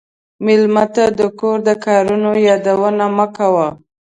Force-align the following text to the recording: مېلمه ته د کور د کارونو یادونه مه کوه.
مېلمه 0.45 0.85
ته 0.95 1.05
د 1.19 1.21
کور 1.39 1.57
د 1.67 1.69
کارونو 1.85 2.29
یادونه 2.47 3.05
مه 3.17 3.25
کوه. 3.37 3.67